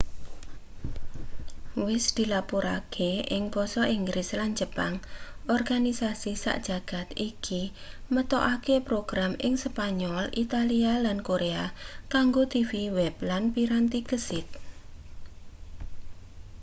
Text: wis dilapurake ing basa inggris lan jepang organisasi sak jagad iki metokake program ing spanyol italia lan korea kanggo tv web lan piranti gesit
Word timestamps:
wis 1.87 2.05
dilapurake 2.17 3.11
ing 3.35 3.43
basa 3.55 3.83
inggris 3.97 4.29
lan 4.39 4.51
jepang 4.59 4.95
organisasi 5.57 6.31
sak 6.43 6.57
jagad 6.67 7.07
iki 7.29 7.61
metokake 8.13 8.75
program 8.89 9.31
ing 9.45 9.53
spanyol 9.65 10.23
italia 10.43 10.93
lan 11.05 11.17
korea 11.29 11.65
kanggo 12.13 12.43
tv 12.53 12.71
web 12.97 13.15
lan 13.29 13.43
piranti 13.55 13.99
gesit 14.09 14.47